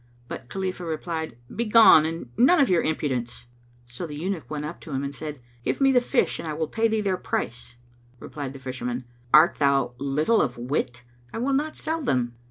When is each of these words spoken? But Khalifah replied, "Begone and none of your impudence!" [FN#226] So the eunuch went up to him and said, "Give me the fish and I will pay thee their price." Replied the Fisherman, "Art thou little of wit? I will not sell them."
But 0.27 0.49
Khalifah 0.49 0.83
replied, 0.83 1.37
"Begone 1.55 2.07
and 2.07 2.31
none 2.35 2.59
of 2.59 2.69
your 2.69 2.81
impudence!" 2.81 3.45
[FN#226] 3.87 3.91
So 3.93 4.07
the 4.07 4.15
eunuch 4.15 4.49
went 4.49 4.65
up 4.65 4.81
to 4.81 4.91
him 4.91 5.03
and 5.03 5.13
said, 5.13 5.39
"Give 5.63 5.79
me 5.79 5.91
the 5.91 6.01
fish 6.01 6.39
and 6.39 6.47
I 6.47 6.53
will 6.53 6.67
pay 6.67 6.87
thee 6.87 7.01
their 7.01 7.17
price." 7.17 7.75
Replied 8.19 8.53
the 8.53 8.57
Fisherman, 8.59 9.05
"Art 9.31 9.57
thou 9.57 9.93
little 9.99 10.41
of 10.41 10.57
wit? 10.57 11.03
I 11.31 11.37
will 11.37 11.53
not 11.53 11.75
sell 11.77 12.01
them." 12.01 12.33